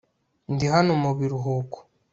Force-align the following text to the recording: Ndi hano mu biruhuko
Ndi 0.53 0.65
hano 0.73 0.91
mu 1.01 1.11
biruhuko 1.17 1.77